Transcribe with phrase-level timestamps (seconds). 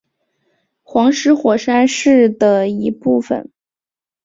[0.81, 3.51] 黄石火山是的一部分。